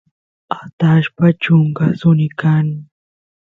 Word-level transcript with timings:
atashpa 0.59 1.25
chunka 1.41 1.85
suni 1.99 2.27
kan 2.39 2.67